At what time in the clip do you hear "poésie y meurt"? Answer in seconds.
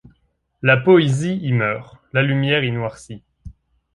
0.77-1.97